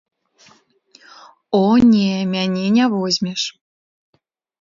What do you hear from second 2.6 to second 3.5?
не возьмеш.